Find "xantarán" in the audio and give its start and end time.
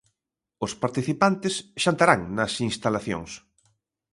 1.83-2.21